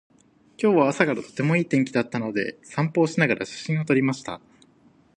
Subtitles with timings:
[0.57, 4.41] 今日は朝からとてもいい天気だったので、散歩をしながら写真を撮りました。